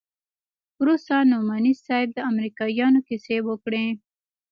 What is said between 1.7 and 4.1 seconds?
صاحب د امريکايانو کيسې وکړې.